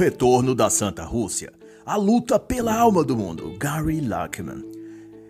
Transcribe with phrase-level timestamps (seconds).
[0.00, 1.52] retorno da Santa Rússia.
[1.84, 4.64] A luta pela alma do mundo, Gary Lachman.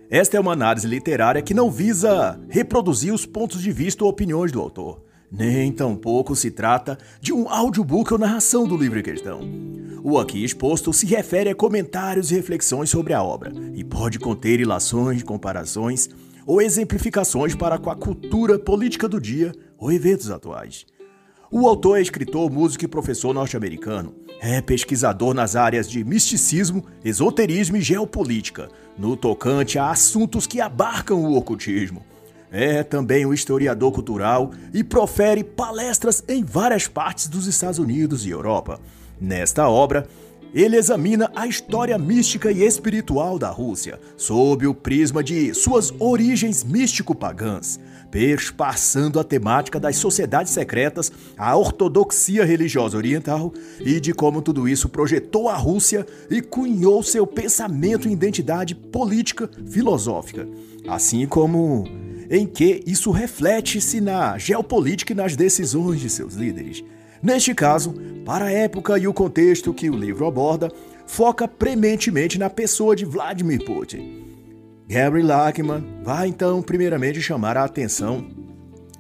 [0.09, 4.53] Esta é uma análise literária que não visa reproduzir os pontos de vista ou opiniões
[4.53, 5.03] do autor.
[5.29, 9.41] Nem tampouco se trata de um audiobook ou narração do livro em questão.
[10.05, 14.61] O aqui exposto se refere a comentários e reflexões sobre a obra e pode conter
[14.61, 16.09] ilações, comparações
[16.47, 20.87] ou exemplificações para com a cultura política do dia ou eventos atuais.
[21.53, 24.15] O autor é escritor, músico e professor norte-americano.
[24.41, 31.25] É pesquisador nas áreas de misticismo, esoterismo e geopolítica, no tocante a assuntos que abarcam
[31.25, 32.07] o ocultismo.
[32.53, 38.31] É também um historiador cultural e profere palestras em várias partes dos Estados Unidos e
[38.31, 38.81] Europa.
[39.21, 40.07] Nesta obra,
[40.55, 46.63] ele examina a história mística e espiritual da Rússia sob o prisma de suas origens
[46.63, 47.79] místico-pagãs,
[48.11, 54.89] perspassando a temática das sociedades secretas, a ortodoxia religiosa oriental e de como tudo isso
[54.89, 60.49] projetou a Rússia e cunhou seu pensamento e identidade política filosófica,
[60.89, 61.85] assim como
[62.29, 66.83] em que isso reflete-se na geopolítica e nas decisões de seus líderes.
[67.23, 70.71] Neste caso, para a época e o contexto que o livro aborda,
[71.07, 74.30] foca prementemente na pessoa de Vladimir Putin.
[74.91, 78.27] Gary Lachman vai então primeiramente chamar a atenção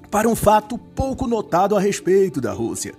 [0.08, 2.94] para um fato pouco notado a respeito da Rússia,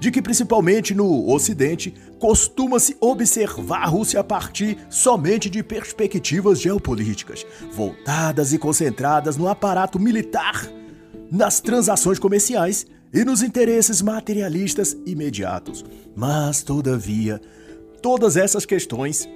[0.00, 7.46] de que principalmente no Ocidente costuma-se observar a Rússia a partir somente de perspectivas geopolíticas,
[7.72, 10.68] voltadas e concentradas no aparato militar,
[11.30, 12.84] nas transações comerciais
[13.14, 15.84] e nos interesses materialistas imediatos.
[16.16, 17.40] Mas, todavia,
[18.02, 19.28] todas essas questões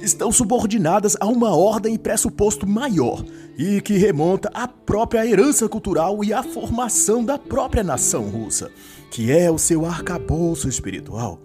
[0.00, 3.24] estão subordinadas a uma ordem e pressuposto maior
[3.58, 8.70] e que remonta à própria herança cultural e à formação da própria nação russa,
[9.10, 11.38] que é o seu arcabouço espiritual.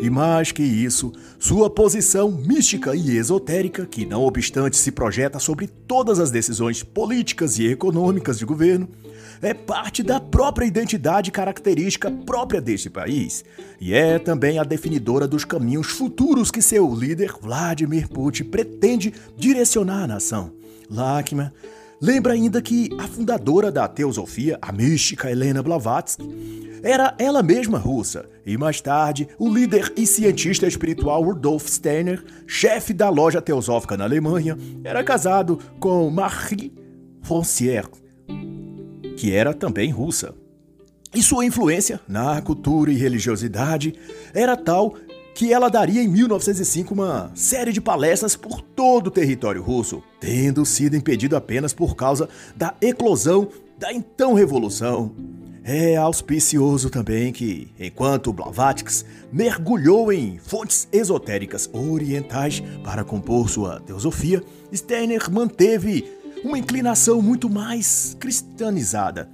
[0.00, 5.66] E mais que isso, sua posição mística e esotérica, que não obstante se projeta sobre
[5.66, 8.88] todas as decisões políticas e econômicas de governo,
[9.42, 13.44] é parte da própria identidade característica própria deste país
[13.80, 20.04] e é também a definidora dos caminhos futuros que seu líder, Vladimir Putin, pretende direcionar
[20.04, 20.52] a nação.
[20.90, 21.52] Lachman
[22.00, 28.28] lembra ainda que a fundadora da teosofia, a mística Helena Blavatsky, era ela mesma russa,
[28.46, 34.04] e mais tarde, o líder e cientista espiritual Rudolf Steiner, chefe da loja teosófica na
[34.04, 36.72] Alemanha, era casado com Marie
[37.22, 37.88] Foncière,
[39.16, 40.34] que era também russa.
[41.14, 43.94] E sua influência na cultura e religiosidade
[44.34, 44.94] era tal
[45.38, 50.66] que ela daria em 1905 uma série de palestras por todo o território russo, tendo
[50.66, 55.14] sido impedido apenas por causa da eclosão da então revolução.
[55.62, 64.42] É auspicioso também que, enquanto Blavatsky mergulhou em fontes esotéricas orientais para compor sua teosofia,
[64.74, 66.04] Steiner manteve
[66.42, 69.28] uma inclinação muito mais cristianizada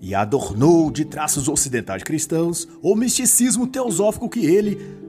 [0.00, 5.01] e adornou de traços ocidentais cristãos o misticismo teosófico que ele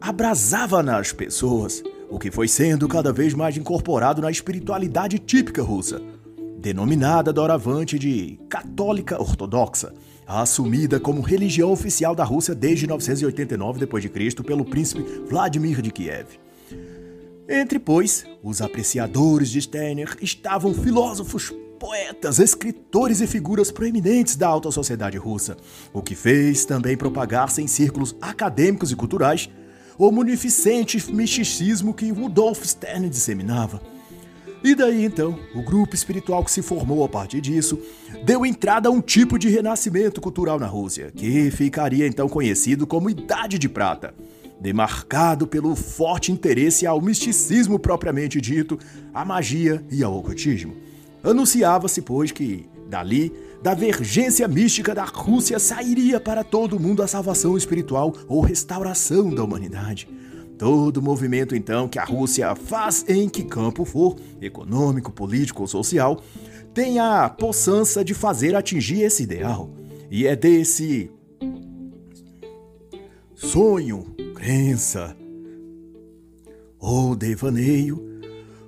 [0.00, 6.00] abrasava nas pessoas, o que foi sendo cada vez mais incorporado na espiritualidade típica russa,
[6.58, 9.92] denominada doravante de católica ortodoxa,
[10.26, 14.42] assumida como religião oficial da Rússia desde 989 d.C.
[14.42, 16.26] pelo príncipe Vladimir de Kiev.
[17.48, 24.70] Entre, pois, os apreciadores de Steiner estavam filósofos, poetas, escritores e figuras proeminentes da alta
[24.70, 25.56] sociedade russa,
[25.92, 29.50] o que fez também propagar-se em círculos acadêmicos e culturais
[30.06, 33.82] o munificente misticismo que Rudolf Steiner disseminava.
[34.64, 37.78] E daí então, o grupo espiritual que se formou a partir disso
[38.24, 43.10] deu entrada a um tipo de renascimento cultural na Rússia, que ficaria então conhecido como
[43.10, 44.14] Idade de Prata
[44.58, 48.78] demarcado pelo forte interesse ao misticismo propriamente dito,
[49.12, 50.76] à magia e ao ocultismo.
[51.24, 57.56] Anunciava-se, pois, que, dali, da vergência mística da Rússia sairia para todo mundo a salvação
[57.56, 60.08] espiritual ou restauração da humanidade.
[60.56, 66.22] Todo movimento, então, que a Rússia faz em que campo for, econômico, político ou social,
[66.74, 69.70] tem a possança de fazer atingir esse ideal.
[70.10, 71.10] E é desse
[73.34, 75.16] sonho crença
[76.78, 78.20] ou devaneio,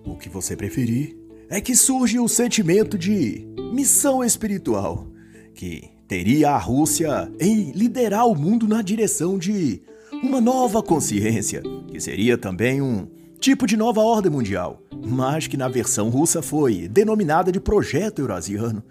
[0.05, 1.17] o que você preferir,
[1.53, 5.07] é que surge o sentimento de missão espiritual,
[5.55, 9.83] que teria a Rússia em liderar o mundo na direção de
[10.23, 13.07] uma nova consciência, que seria também um
[13.39, 18.83] tipo de nova ordem mundial, mas que na versão russa foi denominada de Projeto Eurasiano,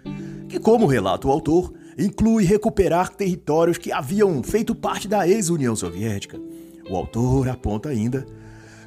[0.48, 6.40] que, como relata o autor, inclui recuperar territórios que haviam feito parte da ex-União Soviética.
[6.88, 8.24] O autor aponta ainda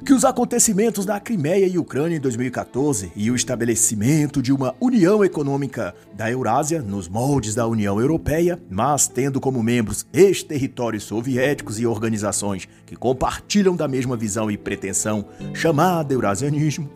[0.04, 5.24] que os acontecimentos na Crimeia e Ucrânia em 2014 e o estabelecimento de uma União
[5.24, 11.86] Econômica da Eurásia nos moldes da União Europeia, mas tendo como membros ex-territórios soviéticos e
[11.86, 16.90] organizações que compartilham da mesma visão e pretensão chamada Eurasianismo,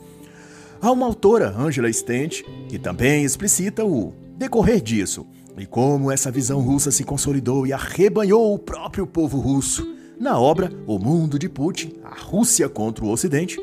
[0.80, 5.26] há uma autora, Angela Stent, que também explicita o decorrer disso
[5.58, 10.70] e como essa visão russa se consolidou e arrebanhou o próprio povo russo na obra
[10.86, 13.58] O Mundo de Putin, a Rússia contra o Ocidente,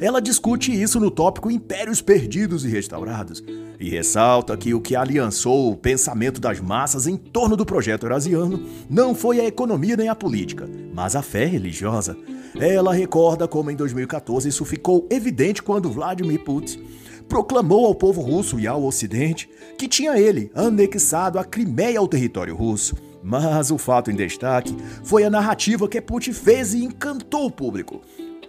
[0.00, 3.44] ela discute isso no tópico Impérios Perdidos e Restaurados
[3.78, 8.64] e ressalta que o que aliançou o pensamento das massas em torno do projeto eurasiano
[8.88, 12.16] não foi a economia nem a política, mas a fé religiosa.
[12.58, 16.82] Ela recorda como em 2014 isso ficou evidente quando Vladimir Putin
[17.28, 22.56] proclamou ao povo russo e ao Ocidente que tinha ele anexado a Crimeia ao território
[22.56, 27.50] russo mas o fato em destaque foi a narrativa que Putin fez e encantou o
[27.50, 28.00] público,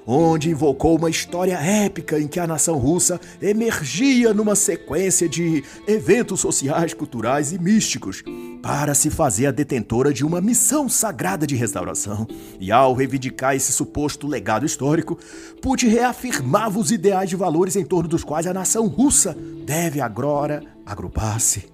[0.05, 6.39] onde invocou uma história épica em que a nação russa emergia numa sequência de eventos
[6.39, 8.23] sociais, culturais e místicos
[8.61, 12.27] para se fazer a detentora de uma missão sagrada de restauração.
[12.59, 15.17] E ao reivindicar esse suposto legado histórico,
[15.61, 19.35] Putin reafirmava os ideais de valores em torno dos quais a nação russa
[19.65, 21.67] deve agora agrupar-se.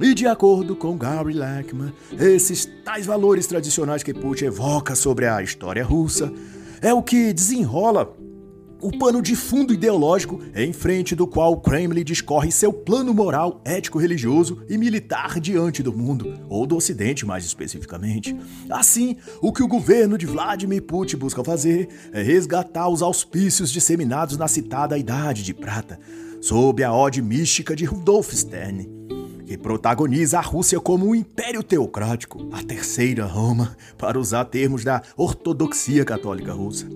[0.00, 5.42] E de acordo com Gary Lachman, esses tais valores tradicionais que Putin evoca sobre a
[5.42, 6.32] história russa
[6.80, 8.16] é o que desenrola
[8.82, 13.96] o pano de fundo ideológico em frente do qual Kremlin discorre seu plano moral, ético,
[13.96, 18.36] religioso e militar diante do mundo, ou do Ocidente mais especificamente.
[18.68, 24.36] Assim, o que o governo de Vladimir Putin busca fazer é resgatar os auspícios disseminados
[24.36, 26.00] na citada Idade de Prata,
[26.40, 29.02] sob a ode mística de Rudolf Stern
[29.52, 35.02] que protagoniza a Rússia como um império teocrático, a terceira Roma, para usar termos da
[35.14, 36.88] ortodoxia católica russa.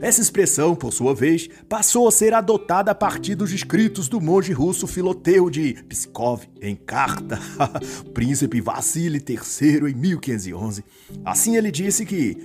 [0.00, 4.52] Essa expressão, por sua vez, passou a ser adotada a partir dos escritos do monge
[4.52, 7.38] russo Filoteu de Pskov, em carta,
[8.12, 10.84] príncipe Vassili III, em 1511.
[11.24, 12.36] Assim ele disse que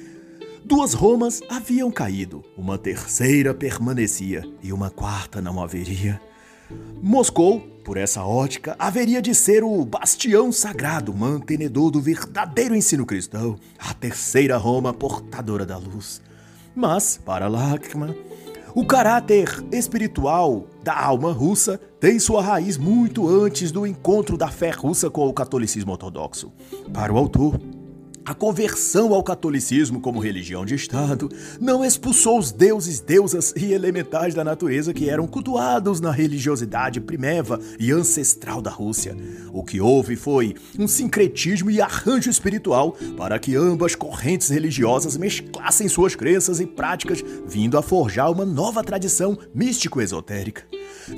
[0.63, 6.21] duas Romas haviam caído, uma terceira permanecia e uma quarta não haveria.
[7.01, 13.57] Moscou, por essa ótica, haveria de ser o bastião sagrado, mantenedor do verdadeiro ensino cristão,
[13.77, 16.19] a terceira Roma portadora da luz.
[16.75, 18.15] Mas, para Lachman,
[18.73, 24.71] o caráter espiritual da alma russa tem sua raiz muito antes do encontro da fé
[24.71, 26.51] russa com o catolicismo ortodoxo.
[26.91, 27.57] Para o autor,
[28.25, 31.29] a conversão ao catolicismo como religião de Estado
[31.61, 37.59] não expulsou os deuses, deusas e elementais da natureza que eram cultuados na religiosidade primeva
[37.79, 39.15] e ancestral da Rússia.
[39.53, 45.87] O que houve foi um sincretismo e arranjo espiritual para que ambas correntes religiosas mesclassem
[45.87, 50.63] suas crenças e práticas, vindo a forjar uma nova tradição místico-esotérica.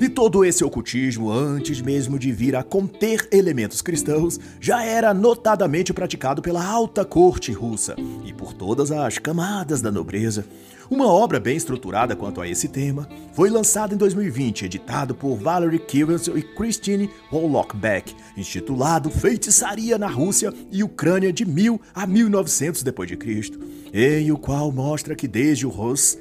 [0.00, 5.94] E todo esse ocultismo, antes mesmo de vir a conter elementos cristãos, já era notadamente
[5.94, 10.44] praticado pela alta corte russa e por todas as camadas da nobreza.
[10.90, 15.78] Uma obra bem estruturada quanto a esse tema foi lançada em 2020, editado por Valerie
[15.78, 23.52] Kivens e Christine Hollockbeck, intitulado Feitiçaria na Rússia e Ucrânia de 1000 a 1900 d.C.,
[23.92, 26.16] em o qual mostra que desde o Rus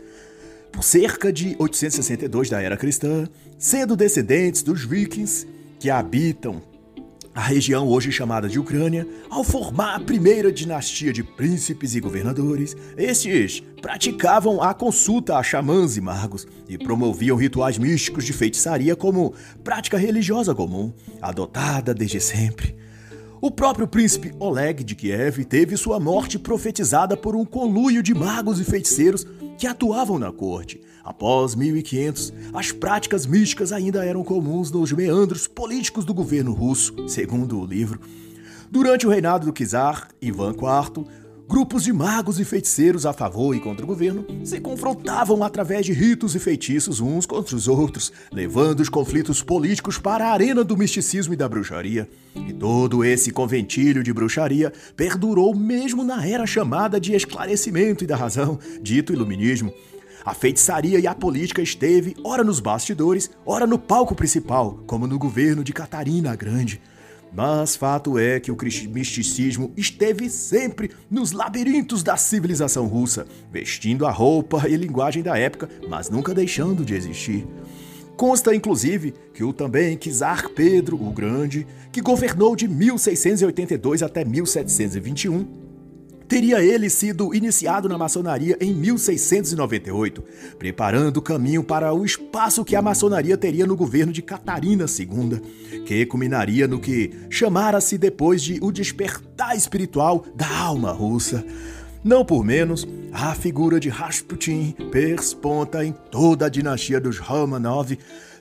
[0.72, 5.48] por cerca de 862 da era cristã, sendo descendentes dos vikings
[5.80, 6.62] que habitam
[7.38, 12.76] a região hoje chamada de Ucrânia, ao formar a primeira dinastia de príncipes e governadores,
[12.98, 19.36] estes praticavam a consulta a xamãs e magos e promoviam rituais místicos de feitiçaria como
[19.64, 22.76] prática religiosa comum, adotada desde sempre.
[23.40, 28.60] O próprio príncipe Oleg de Kiev teve sua morte profetizada por um conluio de magos
[28.60, 30.82] e feiticeiros que atuavam na corte.
[31.04, 37.60] Após 1500, as práticas místicas ainda eram comuns nos meandros políticos do governo russo, segundo
[37.60, 38.00] o livro.
[38.70, 41.06] Durante o reinado do czar Ivan IV,
[41.48, 45.94] grupos de magos e feiticeiros a favor e contra o governo se confrontavam através de
[45.94, 50.76] ritos e feitiços uns contra os outros, levando os conflitos políticos para a arena do
[50.76, 52.10] misticismo e da bruxaria.
[52.36, 58.18] E todo esse conventilho de bruxaria perdurou mesmo na era chamada de esclarecimento e da
[58.18, 59.74] razão, dito iluminismo.
[60.26, 65.18] A feitiçaria e a política esteve ora nos bastidores, ora no palco principal, como no
[65.18, 66.82] governo de Catarina a Grande.
[67.34, 68.58] Mas fato é que o
[68.90, 75.70] misticismo esteve sempre nos labirintos da civilização russa, vestindo a roupa e linguagem da época,
[75.88, 77.46] mas nunca deixando de existir.
[78.16, 85.67] Consta, inclusive, que o também czar Pedro o Grande, que governou de 1682 até 1721,
[86.28, 90.24] teria ele sido iniciado na maçonaria em 1698,
[90.60, 95.84] preparando o caminho para o espaço que a maçonaria teria no governo de Catarina II,
[95.86, 101.44] que culminaria no que chamara-se depois de o despertar espiritual da alma russa.
[102.04, 107.98] Não por menos, a figura de Rasputin persponta em toda a dinastia dos Romanov,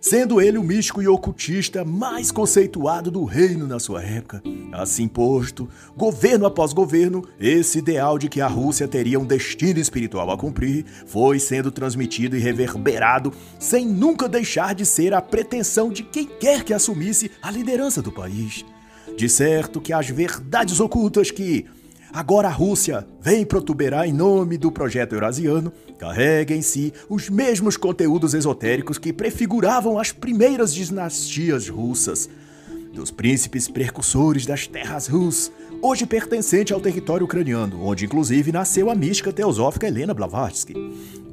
[0.08, 4.40] sendo ele o místico e ocultista mais conceituado do reino na sua época.
[4.72, 10.30] Assim posto, governo após governo, esse ideal de que a Rússia teria um destino espiritual
[10.30, 16.04] a cumprir foi sendo transmitido e reverberado, sem nunca deixar de ser a pretensão de
[16.04, 18.64] quem quer que assumisse a liderança do país.
[19.16, 21.66] De certo que as verdades ocultas que
[22.16, 27.76] Agora a Rússia vem protuberar em nome do projeto eurasiano, carrega em si os mesmos
[27.76, 32.26] conteúdos esotéricos que prefiguravam as primeiras dinastias russas,
[32.90, 38.94] dos príncipes precursores das terras russas, hoje pertencente ao território ucraniano, onde inclusive nasceu a
[38.94, 40.72] mística teosófica Helena Blavatsky.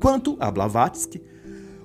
[0.02, 1.22] Quanto a Blavatsky,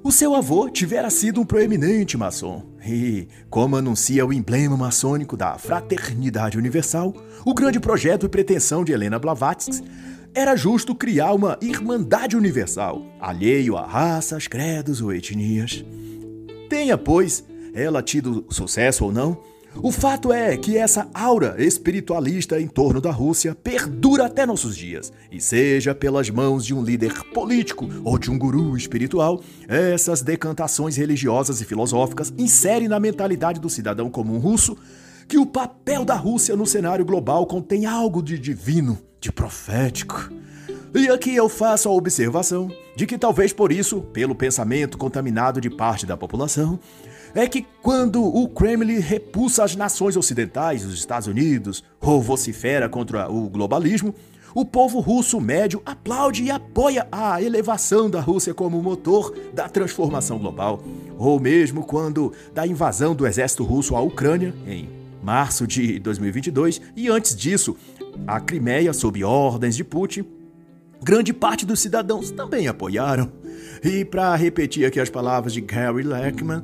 [0.03, 5.59] o seu avô tivera sido um proeminente maçom, e, como anuncia o emblema maçônico da
[5.59, 7.15] Fraternidade Universal,
[7.45, 9.83] o grande projeto e pretensão de Helena Blavatsky
[10.35, 15.85] era justo criar uma Irmandade Universal, alheio a raças, credos ou etnias.
[16.69, 19.39] Tenha, pois, ela tido sucesso ou não,
[19.81, 25.13] o fato é que essa aura espiritualista em torno da Rússia perdura até nossos dias,
[25.31, 30.97] e seja pelas mãos de um líder político ou de um guru espiritual, essas decantações
[30.97, 34.77] religiosas e filosóficas inserem na mentalidade do cidadão comum russo
[35.29, 40.31] que o papel da Rússia no cenário global contém algo de divino, de profético.
[40.95, 45.69] E aqui eu faço a observação de que talvez por isso, pelo pensamento contaminado de
[45.69, 46.81] parte da população,
[47.35, 53.31] é que quando o Kremlin repulsa as nações ocidentais, os Estados Unidos, ou vocifera contra
[53.31, 54.15] o globalismo,
[54.55, 60.39] o povo russo médio aplaude e apoia a elevação da Rússia como motor da transformação
[60.39, 60.83] global.
[61.19, 64.89] Ou mesmo quando da invasão do exército russo à Ucrânia, em
[65.23, 67.77] março de 2022, e antes disso,
[68.27, 70.25] a Crimeia, sob ordens de Putin,
[71.03, 73.31] grande parte dos cidadãos também apoiaram.
[73.85, 76.63] E para repetir aqui as palavras de Gary Lackman,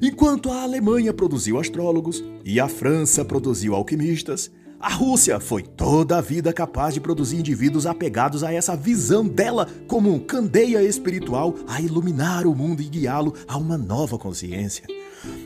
[0.00, 6.20] Enquanto a Alemanha produziu astrólogos e a França produziu alquimistas, a Rússia foi toda a
[6.20, 11.80] vida capaz de produzir indivíduos apegados a essa visão dela como um candeia espiritual a
[11.80, 14.84] iluminar o mundo e guiá-lo a uma nova consciência.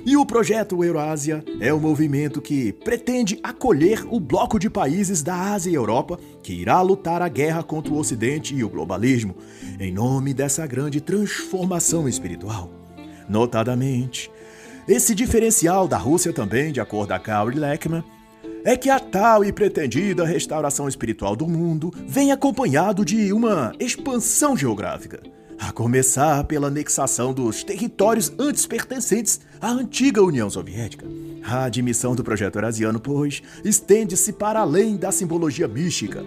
[0.04, 5.52] E o projeto Eurásia é um movimento que pretende acolher o bloco de países da
[5.52, 9.37] Ásia e Europa que irá lutar a guerra contra o Ocidente e o globalismo,
[9.78, 12.69] em nome dessa grande transformação espiritual.
[13.28, 14.28] Notadamente,
[14.88, 18.04] esse diferencial da Rússia também, de acordo com Kauri Leckman,
[18.64, 24.56] é que a tal e pretendida restauração espiritual do mundo vem acompanhado de uma expansão
[24.56, 25.22] geográfica,
[25.58, 31.06] a começar pela anexação dos territórios antes pertencentes à antiga União Soviética.
[31.42, 36.22] A admissão do projeto eurasiano, pois, estende-se para além da simbologia mística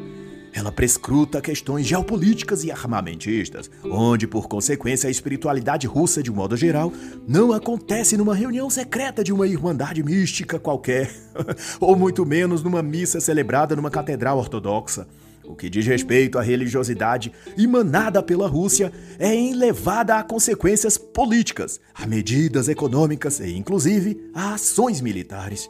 [0.53, 6.55] ela prescruta questões geopolíticas e armamentistas, onde, por consequência, a espiritualidade russa, de um modo
[6.55, 6.93] geral,
[7.27, 11.12] não acontece numa reunião secreta de uma irmandade mística qualquer,
[11.81, 15.07] ou muito menos numa missa celebrada numa catedral ortodoxa.
[15.43, 22.05] O que diz respeito à religiosidade emanada pela Rússia é elevada a consequências políticas, a
[22.05, 25.69] medidas econômicas e, inclusive, a ações militares.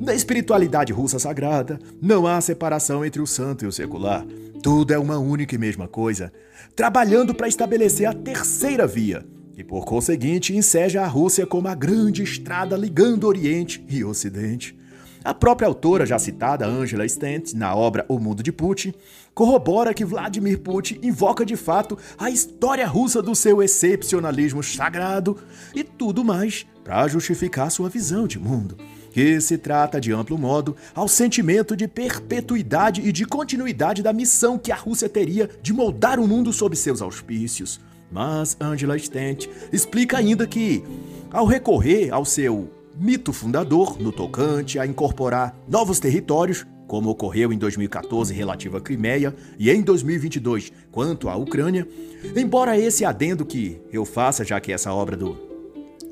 [0.00, 4.24] Na espiritualidade russa sagrada, não há separação entre o santo e o secular.
[4.62, 6.32] Tudo é uma única e mesma coisa,
[6.74, 9.24] trabalhando para estabelecer a terceira via,
[9.56, 14.76] e por conseguinte enseja a Rússia como a grande estrada ligando Oriente e Ocidente.
[15.24, 18.94] A própria autora já citada, Angela Stent, na obra O Mundo de Putin,
[19.34, 25.36] corrobora que Vladimir Putin invoca de fato a história russa do seu excepcionalismo sagrado
[25.74, 28.76] e tudo mais para justificar sua visão de mundo
[29.12, 34.58] que se trata, de amplo modo, ao sentimento de perpetuidade e de continuidade da missão
[34.58, 37.80] que a Rússia teria de moldar o mundo sob seus auspícios.
[38.10, 40.82] Mas Angela Stent explica ainda que,
[41.30, 47.58] ao recorrer ao seu mito fundador no tocante a incorporar novos territórios, como ocorreu em
[47.58, 51.86] 2014 relativo à Crimeia e em 2022 quanto à Ucrânia,
[52.34, 55.47] embora esse adendo que eu faça, já que essa obra do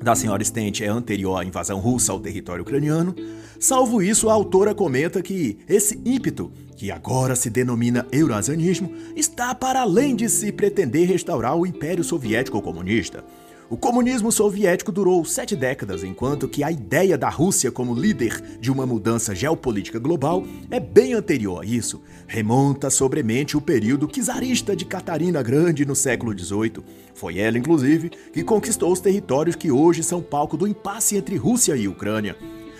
[0.01, 3.15] da senhora Stent é anterior à invasão russa ao território ucraniano.
[3.59, 9.81] Salvo isso, a autora comenta que esse ímpeto, que agora se denomina eurasianismo, está para
[9.81, 13.23] além de se pretender restaurar o Império Soviético Comunista.
[13.69, 18.71] O comunismo soviético durou sete décadas, enquanto que a ideia da Rússia como líder de
[18.71, 22.01] uma mudança geopolítica global é bem anterior a isso.
[22.27, 26.81] Remonta sobremente o período czarista de Catarina Grande no século XVIII.
[27.13, 31.75] Foi ela, inclusive, que conquistou os territórios que hoje são palco do impasse entre Rússia
[31.75, 32.37] e Ucrânia.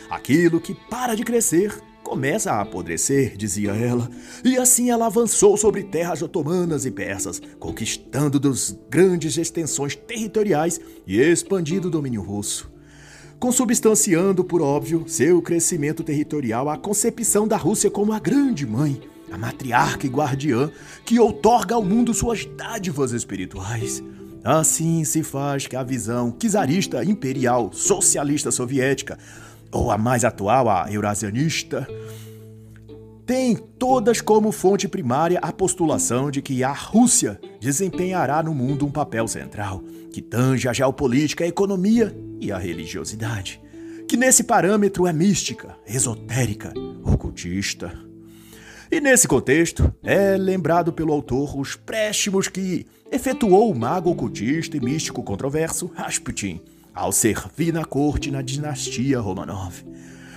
[0.10, 4.10] Aquilo que para de crescer começa a apodrecer, dizia ela,
[4.42, 11.20] e assim ela avançou sobre terras otomanas e persas, conquistando dos grandes extensões territoriais e
[11.20, 12.72] expandindo o domínio russo.
[13.38, 19.38] Consubstanciando, por óbvio, seu crescimento territorial à concepção da Rússia como a grande mãe, a
[19.38, 20.72] matriarca e guardiã
[21.06, 24.02] que outorga ao mundo suas dádivas espirituais.
[24.46, 29.20] Assim se faz que a visão czarista imperial socialista soviética
[29.72, 31.88] ou a mais atual, a eurasianista,
[33.26, 38.92] tem todas como fonte primária a postulação de que a Rússia desempenhará no mundo um
[38.92, 39.84] papel central,
[40.14, 43.62] que tange a geopolítica, a economia e a religiosidade,
[44.08, 47.92] que nesse parâmetro é mística, esotérica, ocultista.
[48.90, 54.80] E nesse contexto, é lembrado pelo autor os préstimos que efetuou o mago ocultista e
[54.80, 56.62] místico controverso Rasputin
[56.98, 59.86] ao servir na corte na dinastia Romanov.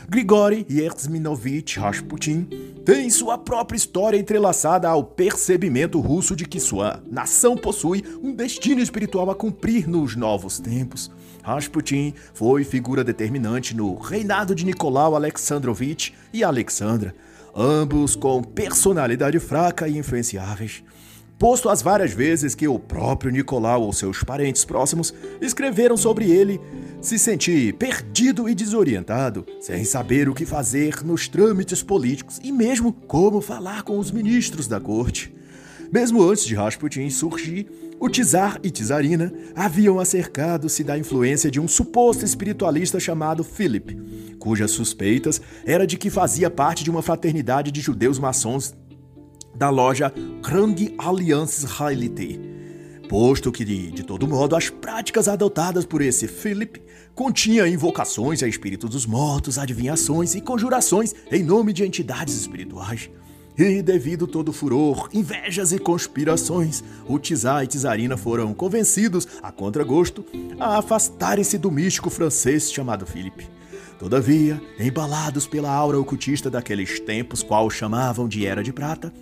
[0.08, 2.48] Grigori Yerzminovich Rasputin
[2.84, 8.82] tem sua própria história entrelaçada ao percebimento russo de que sua nação possui um destino
[8.82, 11.10] espiritual a cumprir nos novos tempos.
[11.42, 17.14] Rasputin foi figura determinante no reinado de Nicolau Alexandrovich e Alexandra,
[17.54, 20.82] ambos com personalidade fraca e influenciáveis
[21.40, 26.60] posto as várias vezes que o próprio Nicolau ou seus parentes próximos escreveram sobre ele,
[27.00, 32.92] se sentir perdido e desorientado, sem saber o que fazer nos trâmites políticos e mesmo
[32.92, 35.34] como falar com os ministros da corte.
[35.90, 37.66] Mesmo antes de Rasputin surgir,
[37.98, 43.96] o Tsar e Tsarina haviam acercado-se da influência de um suposto espiritualista chamado Philip,
[44.38, 48.74] cujas suspeitas era de que fazia parte de uma fraternidade de judeus maçons
[49.54, 52.40] da loja Grande Alliance Israelite.
[53.08, 56.80] Posto que, de, de todo modo, as práticas adotadas por esse Philip
[57.14, 63.10] continham invocações a espíritos dos mortos, adivinhações e conjurações em nome de entidades espirituais.
[63.58, 70.24] E devido todo furor, invejas e conspirações, o Tizar e Tizarina foram convencidos, a contragosto,
[70.58, 73.46] a afastarem-se do místico francês chamado Philip.
[73.98, 79.12] Todavia, embalados pela aura ocultista daqueles tempos, qual chamavam de Era de Prata,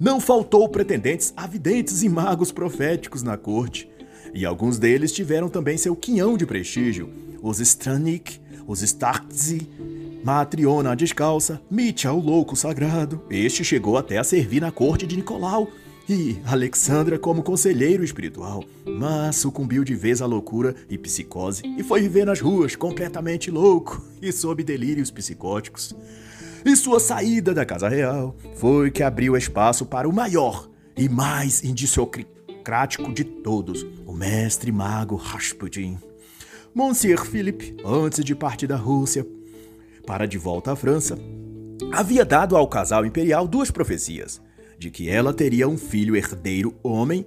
[0.00, 3.86] não faltou pretendentes avidentes e magos proféticos na corte,
[4.32, 7.10] e alguns deles tiveram também seu quinhão de prestígio,
[7.42, 9.68] os Stranik, os Startzi,
[10.24, 13.22] Matriona a descalça, Mitya o louco sagrado.
[13.30, 15.68] Este chegou até a servir na corte de Nicolau
[16.08, 22.02] e Alexandra como conselheiro espiritual, mas sucumbiu de vez à loucura e psicose e foi
[22.02, 25.94] viver nas ruas completamente louco e sob delírios psicóticos.
[26.64, 31.64] E sua saída da Casa Real foi que abriu espaço para o maior e mais
[31.64, 35.98] indiciocrático de todos, o mestre mago Rasputin.
[36.74, 39.26] Monsieur Philippe, antes de partir da Rússia
[40.06, 41.18] para de volta à França,
[41.92, 44.40] havia dado ao casal imperial duas profecias:
[44.78, 47.24] de que ela teria um filho herdeiro homem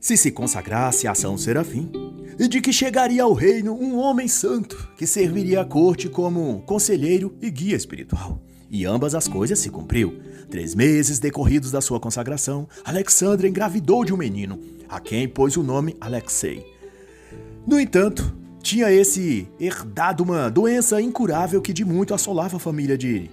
[0.00, 1.90] se se consagrasse a São Serafim,
[2.38, 7.36] e de que chegaria ao reino um homem santo que serviria à corte como conselheiro
[7.40, 8.42] e guia espiritual.
[8.70, 10.20] E ambas as coisas se cumpriu.
[10.50, 15.62] Três meses decorridos da sua consagração, Alexandra engravidou de um menino, a quem pôs o
[15.62, 16.64] nome Alexei.
[17.66, 23.30] No entanto, tinha esse herdado uma doença incurável que de muito assolava a família de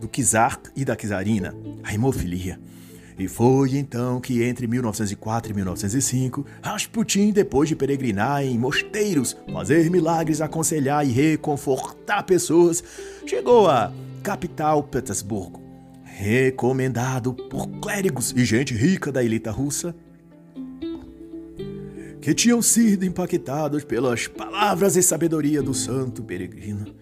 [0.00, 2.60] do Kizar e da Kizarina, a hemofilia.
[3.18, 9.90] E foi então que entre 1904 e 1905, Rasputin, depois de peregrinar em mosteiros, fazer
[9.90, 12.82] milagres, aconselhar e reconfortar pessoas,
[13.26, 15.60] chegou a capital Petersburgo,
[16.04, 19.96] recomendado por clérigos e gente rica da elita russa,
[22.20, 26.94] que tinham sido impactados pelas palavras e sabedoria do santo peregrino.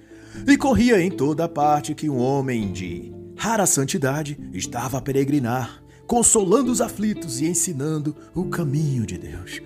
[0.47, 6.71] E corria em toda parte que um homem de rara santidade estava a peregrinar, consolando
[6.71, 9.61] os aflitos e ensinando o caminho de Deus.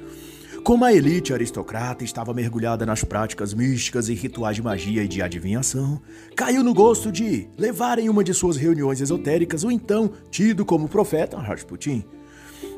[0.63, 5.23] Como a elite aristocrata estava mergulhada nas práticas místicas e rituais de magia e de
[5.23, 6.01] adivinhação,
[6.37, 10.89] caiu no gosto de levar em uma de suas reuniões esotéricas o então tido como
[10.89, 12.05] profeta Rasputin.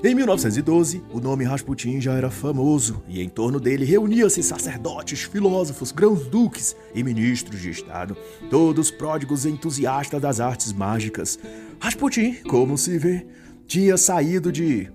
[0.05, 5.91] Em 1912, o nome Rasputin já era famoso e em torno dele reuniam-se sacerdotes, filósofos,
[5.91, 8.17] grãos-duques e ministros de Estado,
[8.49, 11.39] todos pródigos entusiastas das artes mágicas.
[11.81, 13.27] Rasputin, como se vê,
[13.73, 14.93] tinha saído de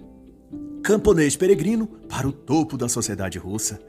[0.84, 3.82] camponês peregrino para o topo da sociedade russa.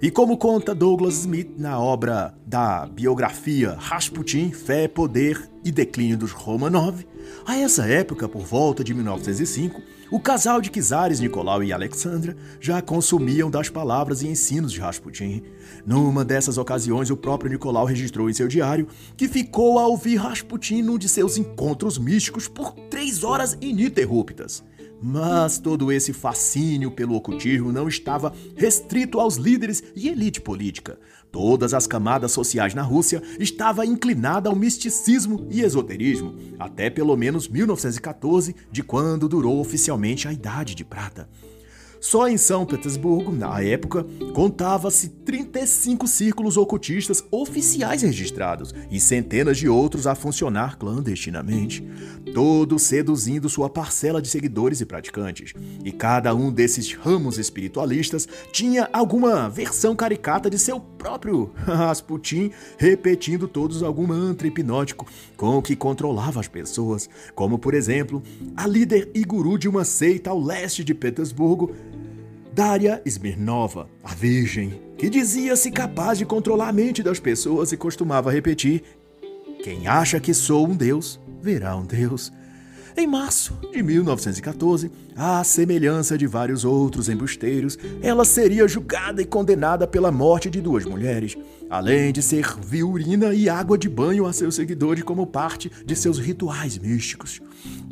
[0.00, 6.30] E como conta Douglas Smith na obra da biografia Rasputin, Fé, Poder e Declínio dos
[6.30, 7.04] Romanov,
[7.44, 12.82] a essa época, por volta de 1905, o casal de czares Nicolau e Alexandra já
[12.82, 15.42] consumiam das palavras e ensinos de Rasputin.
[15.86, 20.82] Numa dessas ocasiões, o próprio Nicolau registrou em seu diário que ficou a ouvir Rasputin
[20.82, 24.64] num de seus encontros místicos por três horas ininterruptas.
[25.02, 30.98] Mas todo esse fascínio pelo ocultismo não estava restrito aos líderes e elite política.
[31.32, 37.46] Todas as camadas sociais na Rússia estavam inclinadas ao misticismo e esoterismo, até pelo menos
[37.46, 41.28] 1914, de quando durou oficialmente a Idade de Prata.
[42.00, 49.68] Só em São Petersburgo, na época, contava-se 35 círculos ocultistas oficiais registrados e centenas de
[49.68, 51.86] outros a funcionar clandestinamente,
[52.34, 55.52] todos seduzindo sua parcela de seguidores e praticantes.
[55.84, 63.46] E cada um desses ramos espiritualistas tinha alguma versão caricata de seu próprio Rasputin, repetindo
[63.46, 68.22] todos algum mantra hipnótico com o que controlava as pessoas, como por exemplo,
[68.56, 71.74] a líder e guru de uma seita ao leste de Petersburgo,
[72.60, 78.30] Daria Smirnova, a Virgem, que dizia-se capaz de controlar a mente das pessoas e costumava
[78.30, 78.82] repetir:
[79.64, 82.30] Quem acha que sou um Deus, verá um Deus.
[82.94, 89.86] Em março de 1914, à semelhança de vários outros embusteiros, ela seria julgada e condenada
[89.86, 91.38] pela morte de duas mulheres,
[91.70, 96.18] além de servir urina e água de banho a seus seguidores como parte de seus
[96.18, 97.40] rituais místicos.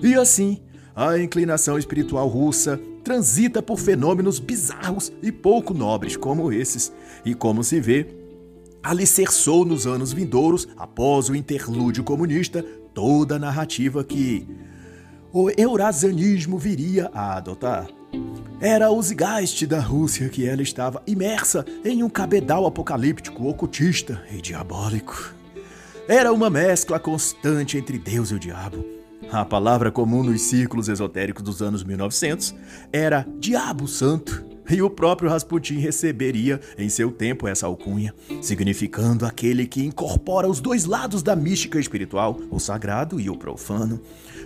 [0.02, 0.61] E assim,
[0.98, 6.92] a inclinação espiritual russa transita por fenômenos bizarros e pouco nobres como esses,
[7.24, 8.08] e como se vê,
[8.82, 14.44] alicerçou nos anos vindouros, após o interlúdio comunista, toda a narrativa que
[15.32, 17.87] o eurasianismo viria a adotar.
[18.61, 24.42] Era o Zigast da Rússia que ela estava imersa em um cabedal apocalíptico, ocultista e
[24.42, 25.32] diabólico.
[26.08, 28.97] Era uma mescla constante entre Deus e o diabo
[29.31, 32.54] a palavra comum nos círculos esotéricos dos anos 1900
[32.92, 39.66] era Diabo Santo, e o próprio Rasputin receberia em seu tempo essa alcunha, significando aquele
[39.66, 44.00] que incorpora os dois lados da mística espiritual, o sagrado e o profano.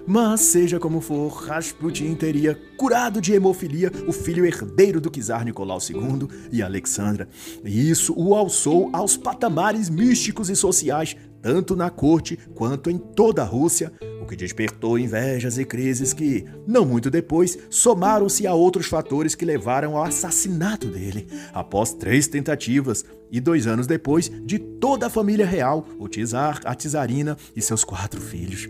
[0.07, 5.79] Mas seja como for, Rasputin teria curado de hemofilia o filho herdeiro do czar Nicolau
[5.79, 7.29] II e Alexandra,
[7.65, 13.43] e isso o alçou aos patamares místicos e sociais tanto na corte quanto em toda
[13.43, 18.87] a Rússia, o que despertou invejas e crises que, não muito depois, somaram-se a outros
[18.87, 25.07] fatores que levaram ao assassinato dele, após três tentativas e dois anos depois de toda
[25.07, 28.69] a família real, o Tsar, a Tsarina e seus quatro filhos.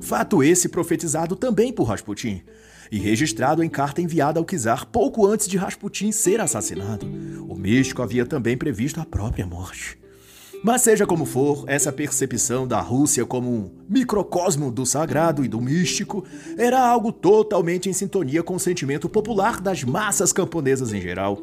[0.00, 2.42] Fato esse profetizado também por Rasputin
[2.90, 7.06] e registrado em carta enviada ao czar pouco antes de Rasputin ser assassinado.
[7.48, 10.03] O místico havia também previsto a própria morte.
[10.64, 15.60] Mas seja como for, essa percepção da Rússia como um microcosmo do sagrado e do
[15.60, 16.24] místico
[16.56, 21.38] era algo totalmente em sintonia com o sentimento popular das massas camponesas em geral.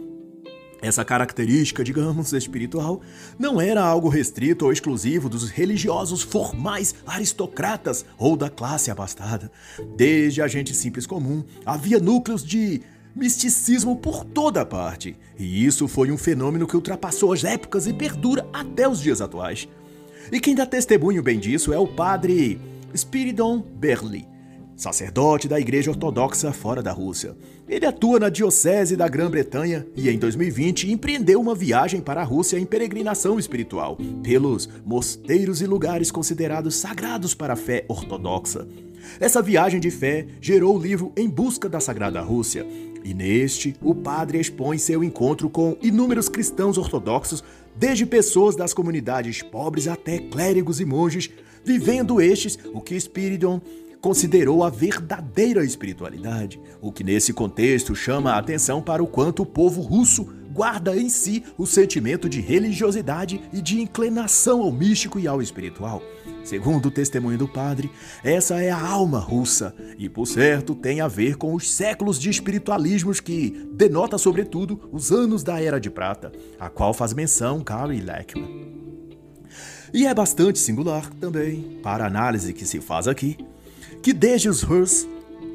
[0.82, 3.00] Essa característica, digamos, espiritual,
[3.38, 9.52] não era algo restrito ou exclusivo dos religiosos formais aristocratas ou da classe abastada.
[9.96, 12.82] Desde a gente simples comum, havia núcleos de
[13.16, 18.48] misticismo por toda parte, e isso foi um fenômeno que ultrapassou as épocas e perdura
[18.54, 19.68] até os dias atuais.
[20.32, 22.60] E quem dá testemunho bem disso é o padre
[22.96, 24.28] Spiridon Berli,
[24.76, 27.36] sacerdote da Igreja Ortodoxa fora da Rússia.
[27.68, 32.58] Ele atua na Diocese da Grã-Bretanha e, em 2020, empreendeu uma viagem para a Rússia
[32.58, 38.68] em peregrinação espiritual, pelos mosteiros e lugares considerados sagrados para a fé ortodoxa.
[39.20, 42.66] Essa viagem de fé gerou o livro Em Busca da Sagrada Rússia,
[43.04, 47.44] e neste o padre expõe seu encontro com inúmeros cristãos ortodoxos,
[47.76, 51.30] desde pessoas das comunidades pobres até clérigos e monges,
[51.64, 53.62] vivendo estes o que Spiridon
[54.02, 59.46] considerou a verdadeira espiritualidade, o que nesse contexto chama a atenção para o quanto o
[59.46, 65.28] povo russo guarda em si o sentimento de religiosidade e de inclinação ao místico e
[65.28, 66.02] ao espiritual.
[66.44, 67.92] Segundo o testemunho do padre,
[68.24, 72.30] essa é a alma russa e, por certo, tem a ver com os séculos de
[72.30, 78.02] espiritualismos que denota, sobretudo, os anos da Era de Prata, a qual faz menção Gary
[78.02, 78.72] Lackman.
[79.94, 83.38] E é bastante singular também, para a análise que se faz aqui,
[84.02, 85.08] que desde os Hurs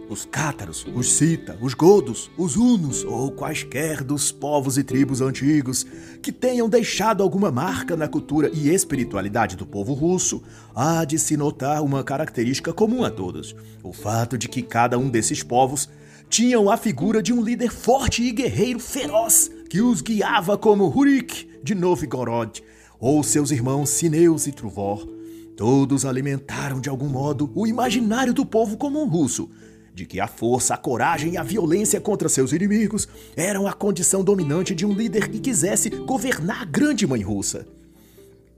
[0.08, 5.84] os cátaros, os cita, os godos, os hunos ou quaisquer dos povos e tribos antigos
[6.22, 10.42] que tenham deixado alguma marca na cultura e espiritualidade do povo russo,
[10.74, 15.08] há de se notar uma característica comum a todos: o fato de que cada um
[15.08, 15.88] desses povos
[16.28, 21.48] tinham a figura de um líder forte e guerreiro feroz que os guiava como Hurik
[21.62, 22.62] de Novgorod,
[22.98, 25.06] ou seus irmãos Sineus e Truvor.
[25.56, 29.48] Todos alimentaram de algum modo o imaginário do povo comum russo,
[29.96, 34.22] de que a força, a coragem e a violência contra seus inimigos eram a condição
[34.22, 37.66] dominante de um líder que quisesse governar a grande mãe russa.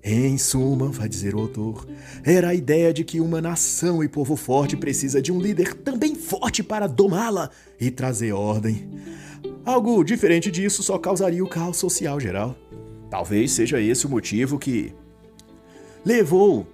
[0.02, 1.86] Em suma, vai dizer o autor,
[2.24, 6.16] era a ideia de que uma nação e povo forte precisa de um líder também
[6.16, 8.90] forte para domá-la e trazer ordem.
[9.64, 12.56] Algo diferente disso só causaria o caos social geral.
[13.08, 14.92] Talvez seja esse o motivo que
[16.04, 16.66] levou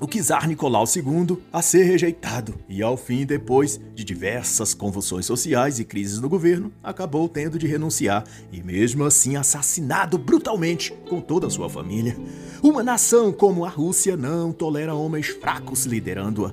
[0.00, 5.78] o czar Nicolau II a ser rejeitado e, ao fim, depois de diversas convulsões sociais
[5.78, 11.46] e crises no governo, acabou tendo de renunciar e, mesmo assim, assassinado brutalmente com toda
[11.46, 12.16] a sua família.
[12.62, 16.52] Uma nação como a Rússia não tolera homens fracos liderando-a.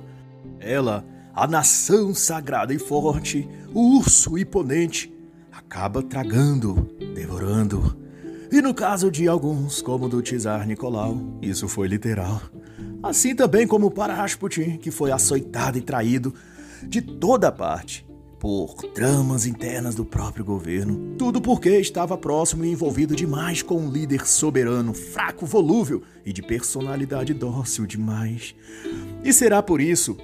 [0.60, 5.12] Ela, a nação sagrada e forte, o urso imponente,
[5.50, 7.96] acaba tragando, devorando.
[8.50, 12.40] E no caso de alguns, como do czar Nicolau, isso foi literal.
[13.02, 16.32] Assim também como para Rasputin, que foi açoitado e traído
[16.84, 18.06] de toda parte
[18.38, 21.16] por tramas internas do próprio governo.
[21.16, 26.42] Tudo porque estava próximo e envolvido demais com um líder soberano, fraco, volúvel e de
[26.42, 28.54] personalidade dócil demais.
[29.24, 30.16] E será por isso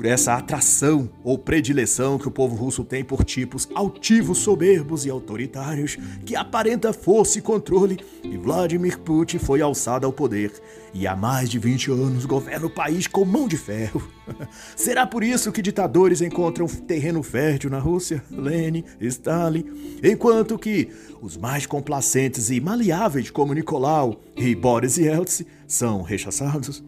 [0.00, 5.10] por essa atração ou predileção que o povo russo tem por tipos altivos, soberbos e
[5.10, 10.52] autoritários, que aparenta força e controle, e Vladimir Putin foi alçado ao poder
[10.94, 14.02] e há mais de 20 anos governa o país com mão de ferro.
[14.74, 18.24] Será por isso que ditadores encontram terreno fértil na Rússia?
[18.30, 19.66] Lenin, Stalin,
[20.02, 20.88] enquanto que
[21.20, 26.82] os mais complacentes e maleáveis como Nicolau e Boris Yeltsin são rechaçados?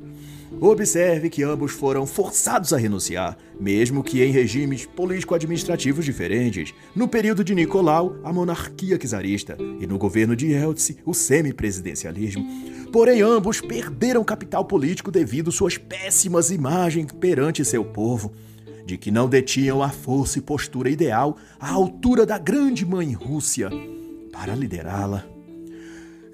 [0.65, 6.73] Observe que ambos foram forçados a renunciar, mesmo que em regimes político-administrativos diferentes.
[6.95, 12.47] No período de Nicolau, a monarquia czarista, e no governo de Yeltsin, o semipresidencialismo.
[12.93, 18.33] Porém, ambos perderam capital político devido suas péssimas imagens perante seu povo,
[18.87, 23.69] de que não detinham a força e postura ideal à altura da grande mãe Rússia
[24.31, 25.32] para liderá-la.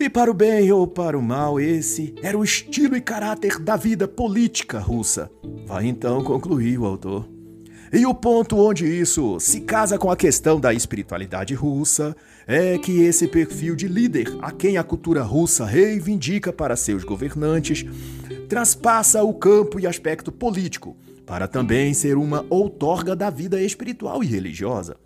[0.01, 3.75] E para o bem ou para o mal, esse era o estilo e caráter da
[3.75, 5.29] vida política russa.
[5.67, 7.29] Vai então concluir o autor.
[7.93, 12.15] E o ponto onde isso se casa com a questão da espiritualidade russa
[12.47, 17.85] é que esse perfil de líder, a quem a cultura russa reivindica para seus governantes,
[18.49, 24.27] transpassa o campo e aspecto político, para também ser uma outorga da vida espiritual e
[24.27, 24.97] religiosa.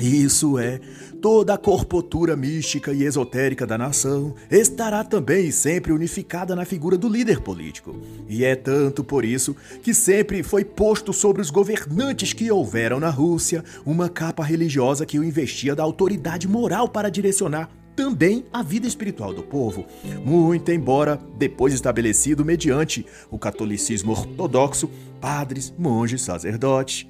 [0.00, 0.80] Isso é,
[1.20, 7.06] toda a corpotura mística e esotérica da nação estará também sempre unificada na figura do
[7.06, 7.94] líder político.
[8.26, 13.10] E é tanto por isso que sempre foi posto sobre os governantes que houveram na
[13.10, 18.88] Rússia uma capa religiosa que o investia da autoridade moral para direcionar também a vida
[18.88, 19.86] espiritual do povo,
[20.24, 27.06] muito embora depois estabelecido mediante o catolicismo ortodoxo, padres, monges, sacerdotes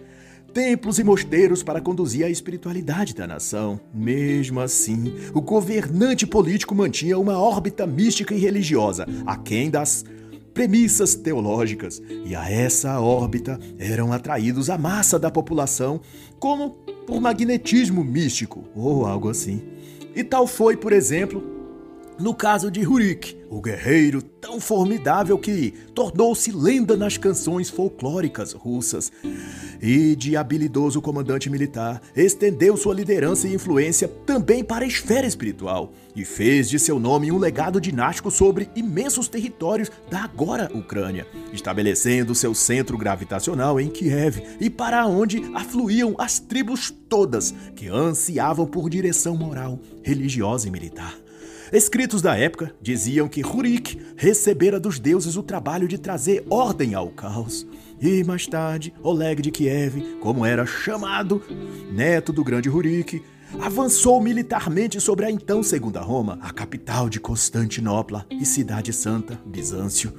[0.55, 3.81] templos e mosteiros para conduzir a espiritualidade da nação.
[3.93, 10.05] Mesmo assim, o governante político mantinha uma órbita mística e religiosa, aquém das
[10.55, 16.01] premissas teológicas, e a essa órbita eram atraídos a massa da população
[16.39, 16.71] como
[17.05, 19.61] por magnetismo místico ou algo assim.
[20.15, 21.43] E tal foi, por exemplo,
[22.17, 29.13] no caso de Hurik, o guerreiro tão formidável que tornou-se lenda nas canções folclóricas russas,
[29.81, 35.93] e de habilidoso comandante militar, estendeu sua liderança e influência também para a esfera espiritual
[36.17, 42.35] e fez de seu nome um legado dinástico sobre imensos territórios da agora Ucrânia, estabelecendo
[42.35, 48.91] seu centro gravitacional em Kiev e para onde afluíam as tribos todas que ansiavam por
[48.91, 51.24] direção moral, religiosa e militar.
[51.75, 57.09] Escritos da época diziam que Hurik recebera dos deuses o trabalho de trazer ordem ao
[57.09, 57.67] caos.
[58.01, 61.43] E mais tarde, Oleg de Kiev, como era chamado,
[61.91, 63.21] neto do grande Hurik,
[63.61, 70.15] avançou militarmente sobre a então Segunda Roma, a capital de Constantinopla e cidade santa, Bizâncio.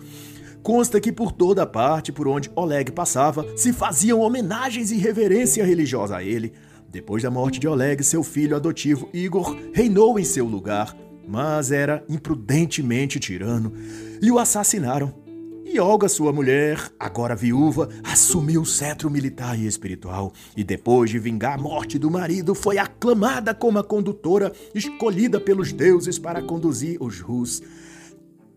[0.61, 6.17] Consta que por toda parte por onde Oleg passava se faziam homenagens e reverência religiosa
[6.17, 6.51] a ele.
[6.91, 10.93] Depois da morte de Oleg, seu filho adotivo Igor reinou em seu lugar,
[11.27, 13.73] mas era imprudentemente tirano
[14.21, 15.25] e o assassinaram.
[15.65, 21.17] E Olga, sua mulher, agora viúva, assumiu o cetro militar e espiritual, e depois de
[21.17, 27.01] vingar a morte do marido, foi aclamada como a condutora escolhida pelos deuses para conduzir
[27.01, 27.63] os Rus,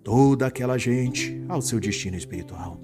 [0.04, 2.78] toda aquela gente, ao seu destino espiritual.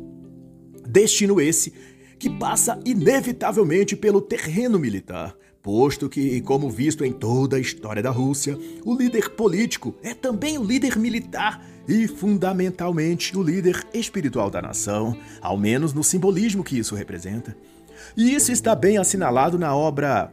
[0.88, 1.72] Destino esse
[2.18, 8.10] que passa inevitavelmente pelo terreno militar, posto que, como visto em toda a história da
[8.10, 14.60] Rússia, o líder político é também o líder militar e, fundamentalmente, o líder espiritual da
[14.60, 17.56] nação, ao menos no simbolismo que isso representa.
[18.14, 20.30] E isso está bem assinalado na obra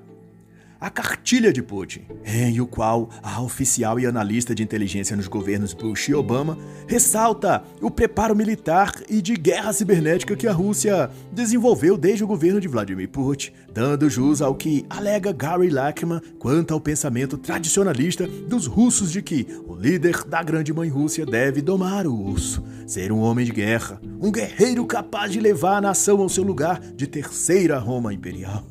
[0.81, 5.75] a cartilha de Putin, em o qual a oficial e analista de inteligência nos governos
[5.75, 11.95] Bush e Obama ressalta o preparo militar e de guerra cibernética que a Rússia desenvolveu
[11.95, 16.81] desde o governo de Vladimir Putin, dando jus ao que alega Gary Lachman quanto ao
[16.81, 22.19] pensamento tradicionalista dos russos de que o líder da grande mãe Rússia deve domar o
[22.19, 26.43] urso, ser um homem de guerra, um guerreiro capaz de levar a nação ao seu
[26.43, 28.70] lugar de terceira Roma imperial.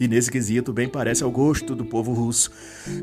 [0.00, 2.50] E nesse quesito bem parece ao gosto do povo russo,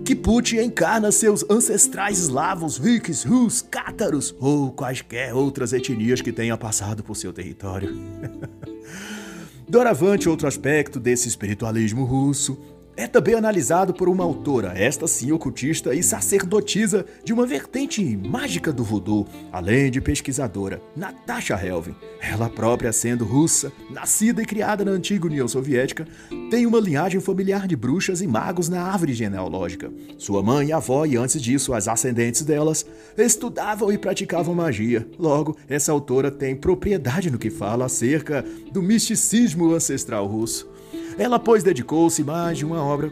[0.05, 6.57] que Putin encarna seus ancestrais eslavos, vikings, rus, cátaros ou quaisquer outras etnias que tenha
[6.57, 7.93] passado por seu território.
[9.67, 12.57] Doravante, outro aspecto desse espiritualismo russo
[12.97, 18.71] é também analisado por uma autora, esta sim ocultista e sacerdotisa de uma vertente mágica
[18.71, 21.95] do voodoo, além de pesquisadora, Natasha Helvin.
[22.21, 26.07] Ela própria sendo russa, nascida e criada na antiga União Soviética,
[26.49, 29.91] tem uma linhagem familiar de bruxas e magos na árvore genealógica.
[30.17, 32.85] Sua mãe e avó, e antes disso as ascendentes delas,
[33.17, 35.07] estudavam e praticavam magia.
[35.19, 40.74] Logo, essa autora tem propriedade no que fala acerca do misticismo ancestral russo.
[41.17, 43.11] Ela, pois, dedicou-se mais de uma obra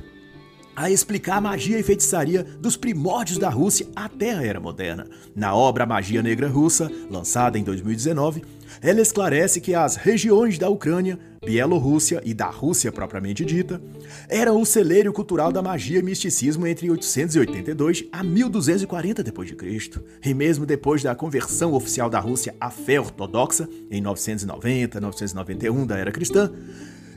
[0.76, 5.08] a explicar a magia e feitiçaria dos primórdios da Rússia até a Era Moderna.
[5.36, 8.44] Na obra Magia Negra Russa, lançada em 2019,
[8.82, 13.82] ela esclarece que as regiões da Ucrânia, Bielorrússia e da Rússia propriamente dita
[14.28, 20.02] eram o celeiro cultural da magia e misticismo entre 882 a 1240 d.C.
[20.26, 26.12] E mesmo depois da conversão oficial da Rússia à fé ortodoxa em 990-991 da Era
[26.12, 26.52] Cristã,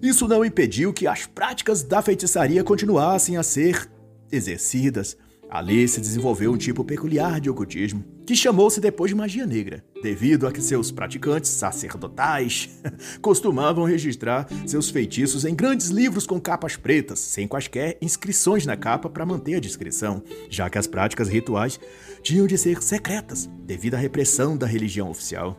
[0.03, 3.89] isso não impediu que as práticas da feitiçaria continuassem a ser
[4.31, 5.17] exercidas.
[5.49, 10.47] Ali se desenvolveu um tipo peculiar de ocultismo, que chamou-se depois de magia negra, devido
[10.47, 12.69] a que seus praticantes sacerdotais
[13.23, 19.09] costumavam registrar seus feitiços em grandes livros com capas pretas, sem quaisquer inscrições na capa
[19.09, 21.79] para manter a discrição, já que as práticas rituais
[22.23, 25.57] tinham de ser secretas, devido à repressão da religião oficial.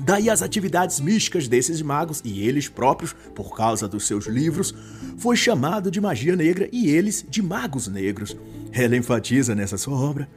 [0.00, 4.74] Daí as atividades místicas desses magos e eles próprios, por causa dos seus livros,
[5.16, 8.36] foi chamado de magia negra e eles de magos negros.
[8.72, 10.28] Ela enfatiza nessa sua obra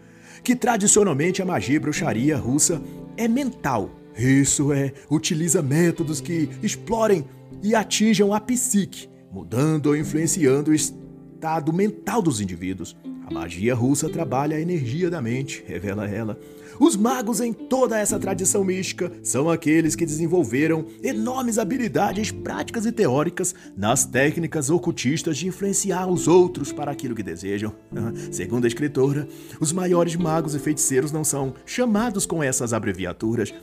[0.44, 2.82] que tradicionalmente a magia e bruxaria russa
[3.16, 3.92] é mental.
[4.18, 7.26] Isso é, utiliza métodos que explorem
[7.62, 12.96] e atinjam a psique, mudando ou influenciando o estado mental dos indivíduos.
[13.28, 16.40] A magia russa trabalha a energia da mente, revela ela.
[16.82, 22.92] Os magos em toda essa tradição mística são aqueles que desenvolveram enormes habilidades práticas e
[22.92, 27.72] teóricas nas técnicas ocultistas de influenciar os outros para aquilo que desejam.
[28.32, 29.28] Segundo a escritora,
[29.60, 33.54] os maiores magos e feiticeiros não são chamados com essas abreviaturas.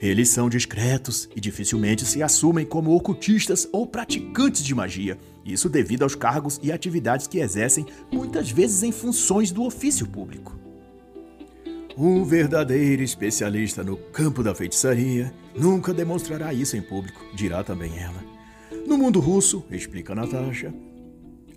[0.00, 5.18] Eles são discretos e dificilmente se assumem como ocultistas ou praticantes de magia.
[5.44, 10.63] Isso devido aos cargos e atividades que exercem, muitas vezes em funções do ofício público.
[11.96, 18.24] Um verdadeiro especialista no campo da feitiçaria nunca demonstrará isso em público, dirá também ela.
[18.86, 20.74] No mundo russo, explica Natasha,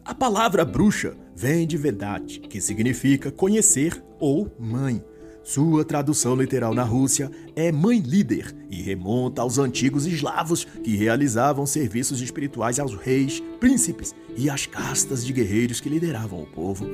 [0.06, 5.04] a palavra bruxa vem de Vedat, que significa conhecer ou mãe.
[5.44, 11.66] Sua tradução literal na Rússia é mãe líder e remonta aos antigos eslavos que realizavam
[11.66, 16.86] serviços espirituais aos reis, príncipes e às castas de guerreiros que lideravam o povo.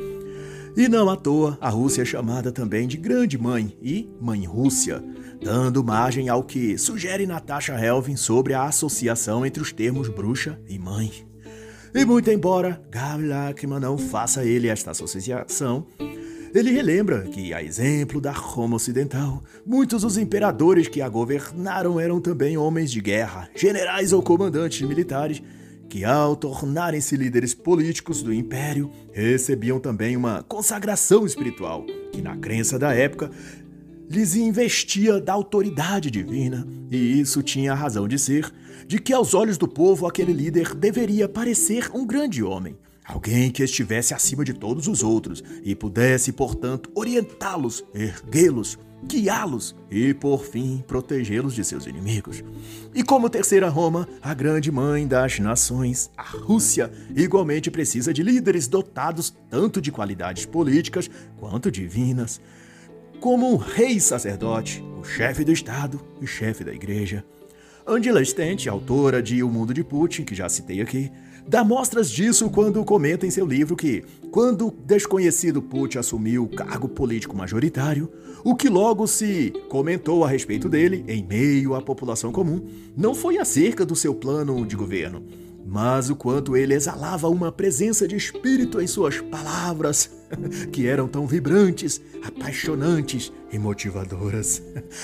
[0.76, 5.04] E não à toa, a Rússia é chamada também de Grande Mãe e Mãe Rússia,
[5.40, 10.80] dando margem ao que sugere Natasha Helvin sobre a associação entre os termos bruxa e
[10.80, 11.12] mãe.
[11.94, 15.86] E muito embora Gary Lachman não faça ele esta associação,
[16.56, 22.20] ele relembra que, a exemplo da Roma Ocidental, muitos dos imperadores que a governaram eram
[22.20, 25.40] também homens de guerra, generais ou comandantes militares
[25.90, 32.80] que, ao tornarem-se líderes políticos do império, recebiam também uma consagração espiritual, que, na crença
[32.80, 33.30] da época,
[34.10, 38.52] lhes investia da autoridade divina, e isso tinha a razão de ser,
[38.88, 42.76] de que aos olhos do povo aquele líder deveria parecer um grande homem,
[43.06, 50.14] alguém que estivesse acima de todos os outros e pudesse, portanto, orientá-los, erguê-los, guiá-los e,
[50.14, 52.44] por fim, protegê-los de seus inimigos.
[52.94, 58.68] E como terceira Roma, a grande mãe das nações, a Rússia, igualmente precisa de líderes
[58.68, 62.40] dotados tanto de qualidades políticas quanto divinas,
[63.20, 67.24] como um rei sacerdote, o chefe do Estado e chefe da igreja.
[67.86, 71.12] Angela Stent, autora de O Mundo de Putin, que já citei aqui,
[71.48, 76.50] dá mostras disso quando comenta em seu livro que, quando o desconhecido Putin assumiu o
[76.50, 78.12] cargo político majoritário,
[78.44, 82.62] o que logo se comentou a respeito dele, em meio à população comum,
[82.96, 85.24] não foi acerca do seu plano de governo,
[85.66, 90.12] mas o quanto ele exalava uma presença de espírito em suas palavras,
[90.72, 94.62] que eram tão vibrantes, apaixonantes e motivadoras.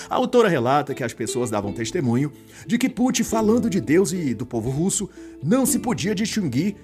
[0.10, 2.32] A autora relata que as pessoas davam testemunho
[2.66, 5.10] de que Putin, falando de Deus e do povo russo,
[5.43, 6.76] não se podia distinguir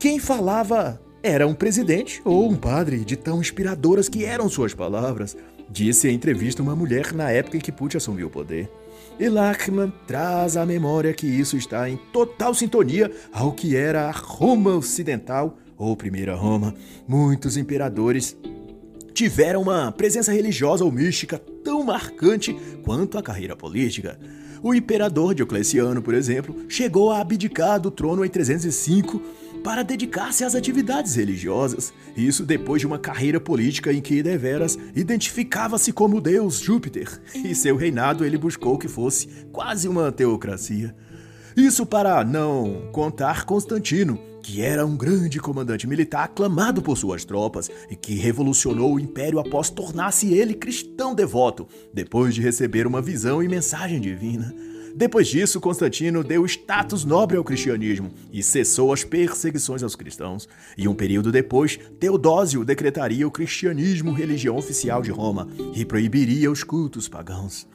[0.00, 5.36] quem falava era um presidente ou um padre, de tão inspiradoras que eram suas palavras,
[5.68, 8.70] disse em entrevista uma mulher na época em que Putin assumiu o poder.
[9.18, 14.10] E Lachman traz à memória que isso está em total sintonia ao que era a
[14.10, 16.74] Roma Ocidental, ou Primeira Roma.
[17.08, 18.36] Muitos imperadores
[19.14, 22.54] tiveram uma presença religiosa ou mística tão marcante
[22.84, 24.18] quanto a carreira política.
[24.62, 29.20] O imperador Diocleciano, por exemplo, chegou a abdicar do trono em 305
[29.62, 31.92] para dedicar-se às atividades religiosas.
[32.16, 37.76] Isso depois de uma carreira política em que deveras identificava-se como Deus Júpiter, e seu
[37.76, 40.94] reinado ele buscou que fosse quase uma teocracia.
[41.56, 47.70] Isso para não contar Constantino, que era um grande comandante militar aclamado por suas tropas
[47.90, 53.42] e que revolucionou o império após tornar-se ele cristão devoto, depois de receber uma visão
[53.42, 54.54] e mensagem divina.
[54.94, 60.48] Depois disso, Constantino deu status nobre ao cristianismo e cessou as perseguições aos cristãos.
[60.76, 66.64] E um período depois, Teodósio decretaria o cristianismo religião oficial de Roma e proibiria os
[66.64, 67.66] cultos pagãos.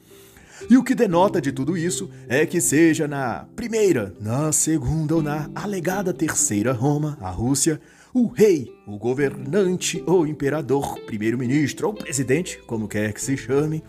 [0.70, 5.22] E o que denota de tudo isso é que, seja na primeira, na segunda ou
[5.22, 7.80] na alegada terceira Roma, a Rússia,
[8.14, 13.84] o rei, o governante ou imperador, primeiro-ministro ou presidente, como quer que se chame,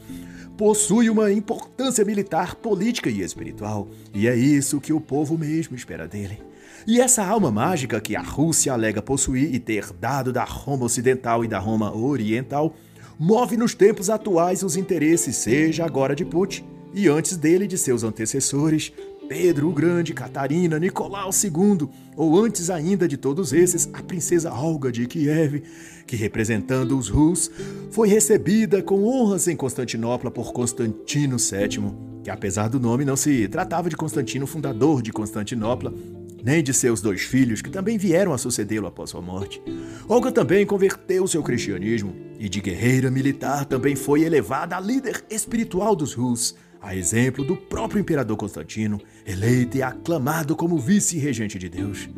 [0.58, 6.08] possui uma importância militar, política e espiritual, e é isso que o povo mesmo espera
[6.08, 6.42] dele.
[6.88, 11.46] E essa alma mágica que a Rússia alega possuir e ter dado da Roma Ocidental
[11.46, 12.76] e da Roma Oriental
[13.20, 18.04] move nos tempos atuais os interesses, seja agora de Putin e antes dele de seus
[18.04, 18.92] antecessores,
[19.28, 24.92] Pedro o Grande, Catarina, Nicolau II, ou antes ainda de todos esses, a princesa Olga
[24.92, 25.64] de Kiev,
[26.06, 27.52] que representando os Rus,
[27.92, 33.48] foi recebida com honras em Constantinopla por Constantino VII, que apesar do nome não se
[33.50, 35.94] tratava de Constantino, fundador de Constantinopla,
[36.42, 39.62] nem de seus dois filhos, que também vieram a sucedê-lo após sua morte.
[40.08, 45.94] Olga também converteu seu cristianismo, e de guerreira militar também foi elevada a líder espiritual
[45.96, 52.10] dos Rus, a exemplo do próprio imperador Constantino, eleito e aclamado como vice-regente de Deus.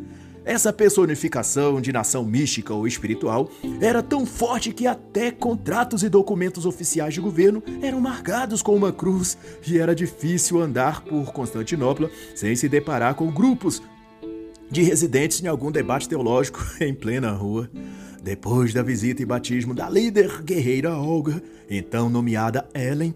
[0.44, 3.50] Essa personificação de nação mística ou espiritual
[3.80, 8.90] era tão forte que até contratos e documentos oficiais de governo eram marcados com uma
[8.90, 9.36] cruz
[9.66, 13.82] e era difícil andar por Constantinopla sem se deparar com grupos
[14.70, 17.70] de residentes em algum debate teológico em plena rua.
[18.22, 23.14] Depois da visita e batismo da líder guerreira Olga, então nomeada Ellen,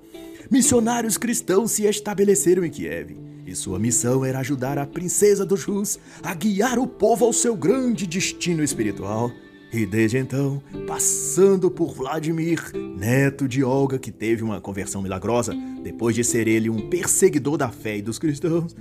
[0.50, 3.16] missionários cristãos se estabeleceram em Kiev,
[3.46, 7.54] e sua missão era ajudar a princesa dos Rus a guiar o povo ao seu
[7.54, 9.30] grande destino espiritual.
[9.72, 12.60] E desde então, passando por Vladimir,
[12.96, 17.68] neto de Olga, que teve uma conversão milagrosa, depois de ser ele um perseguidor da
[17.70, 18.74] fé e dos cristãos,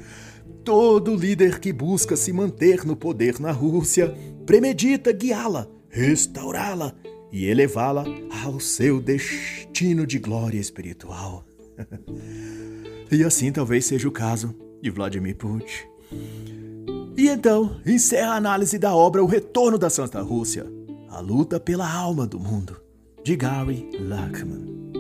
[0.64, 6.94] todo líder que busca se manter no poder na Rússia premedita guiá-la, restaurá-la
[7.32, 8.06] e elevá-la
[8.44, 11.44] ao seu destino de glória espiritual.
[13.12, 15.94] e assim talvez seja o caso de Vladimir Putin.
[17.16, 20.66] E então, encerra a análise da obra O Retorno da Santa Rússia,
[21.10, 22.82] a luta pela alma do mundo,
[23.24, 24.93] de Gary Lachman.